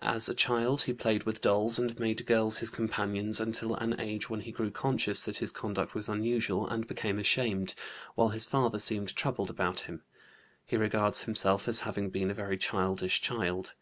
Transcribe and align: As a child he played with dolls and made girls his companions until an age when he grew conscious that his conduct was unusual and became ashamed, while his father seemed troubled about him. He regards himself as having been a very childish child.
As 0.00 0.28
a 0.28 0.34
child 0.34 0.82
he 0.82 0.92
played 0.92 1.22
with 1.22 1.40
dolls 1.40 1.78
and 1.78 1.96
made 1.96 2.26
girls 2.26 2.58
his 2.58 2.68
companions 2.68 3.38
until 3.38 3.76
an 3.76 3.94
age 4.00 4.28
when 4.28 4.40
he 4.40 4.50
grew 4.50 4.72
conscious 4.72 5.22
that 5.22 5.36
his 5.36 5.52
conduct 5.52 5.94
was 5.94 6.08
unusual 6.08 6.66
and 6.66 6.84
became 6.84 7.16
ashamed, 7.16 7.76
while 8.16 8.30
his 8.30 8.44
father 8.44 8.80
seemed 8.80 9.14
troubled 9.14 9.50
about 9.50 9.82
him. 9.82 10.02
He 10.66 10.76
regards 10.76 11.22
himself 11.22 11.68
as 11.68 11.78
having 11.86 12.10
been 12.10 12.28
a 12.28 12.34
very 12.34 12.58
childish 12.58 13.20
child. 13.20 13.74